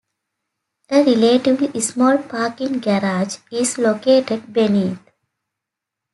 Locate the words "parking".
2.17-2.79